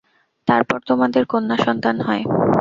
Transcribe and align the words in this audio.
তারপর 0.47 0.79
তোমাদের 0.89 1.23
কন্যা 1.25 1.57
সন্তান 1.65 1.95
হয়। 1.99 2.23